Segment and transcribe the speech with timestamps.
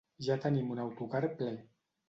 [0.27, 1.55] Ja tenim un autocar ple.